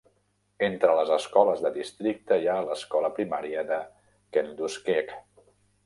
Entre 0.67 0.95
les 0.99 1.11
escoles 1.17 1.61
de 1.67 1.71
districte 1.77 2.39
hi 2.45 2.49
ha 2.53 2.57
l'escola 2.71 3.13
primària 3.21 3.65
de 3.73 3.81
Kenduskeag. 4.39 5.19